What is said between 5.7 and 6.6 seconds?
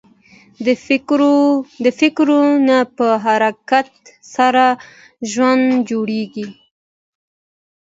جوړېږي.